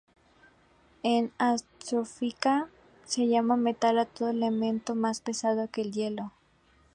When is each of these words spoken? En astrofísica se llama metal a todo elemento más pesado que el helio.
En 1.03 1.31
astrofísica 1.37 2.67
se 3.05 3.27
llama 3.27 3.55
metal 3.55 3.99
a 3.99 4.05
todo 4.05 4.31
elemento 4.31 4.95
más 4.95 5.21
pesado 5.21 5.67
que 5.69 5.83
el 5.83 5.89
helio. 5.95 6.31